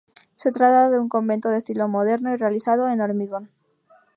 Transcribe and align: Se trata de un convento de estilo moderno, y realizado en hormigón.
Se 0.33 0.51
trata 0.51 0.89
de 0.89 0.99
un 0.99 1.09
convento 1.09 1.49
de 1.49 1.59
estilo 1.59 1.87
moderno, 1.87 2.33
y 2.33 2.35
realizado 2.35 2.89
en 2.89 3.01
hormigón. 3.01 3.51